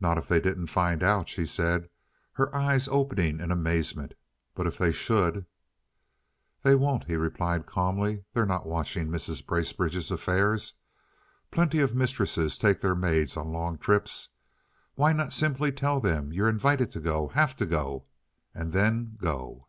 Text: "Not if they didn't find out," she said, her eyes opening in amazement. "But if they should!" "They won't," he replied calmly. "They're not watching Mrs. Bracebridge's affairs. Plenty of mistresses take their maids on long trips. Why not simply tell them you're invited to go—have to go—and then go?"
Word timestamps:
"Not 0.00 0.16
if 0.16 0.28
they 0.28 0.38
didn't 0.38 0.68
find 0.68 1.02
out," 1.02 1.28
she 1.28 1.44
said, 1.44 1.90
her 2.34 2.54
eyes 2.54 2.86
opening 2.86 3.40
in 3.40 3.50
amazement. 3.50 4.14
"But 4.54 4.68
if 4.68 4.78
they 4.78 4.92
should!" 4.92 5.44
"They 6.62 6.76
won't," 6.76 7.02
he 7.02 7.16
replied 7.16 7.66
calmly. 7.66 8.22
"They're 8.32 8.46
not 8.46 8.64
watching 8.64 9.08
Mrs. 9.08 9.44
Bracebridge's 9.44 10.12
affairs. 10.12 10.74
Plenty 11.50 11.80
of 11.80 11.96
mistresses 11.96 12.56
take 12.56 12.80
their 12.80 12.94
maids 12.94 13.36
on 13.36 13.48
long 13.48 13.76
trips. 13.76 14.28
Why 14.94 15.12
not 15.12 15.32
simply 15.32 15.72
tell 15.72 15.98
them 15.98 16.32
you're 16.32 16.48
invited 16.48 16.92
to 16.92 17.00
go—have 17.00 17.56
to 17.56 17.66
go—and 17.66 18.72
then 18.72 19.14
go?" 19.20 19.66